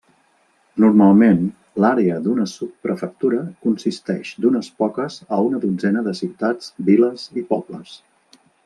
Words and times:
Normalment, 0.85 1.43
l'àrea 1.85 2.15
d'una 2.27 2.47
subprefectura 2.53 3.43
consisteix 3.67 4.33
d'unes 4.45 4.73
poques 4.83 5.21
a 5.39 5.43
una 5.51 5.63
dotzena 5.69 6.05
de 6.11 6.19
ciutats, 6.25 6.77
viles 6.91 7.33
i 7.43 7.51
pobles. 7.55 7.99